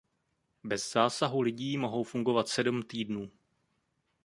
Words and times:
Bez 0.63 0.91
zásahu 0.91 1.41
lidí 1.41 1.77
mohou 1.77 2.03
fungovat 2.03 2.47
sedm 2.47 2.83
týdnů. 2.83 3.31